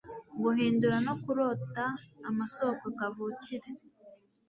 Guhindura 0.43 0.97
no 1.07 1.13
kurota 1.23 1.85
amasoko 2.29 2.85
kavukire 2.99 3.69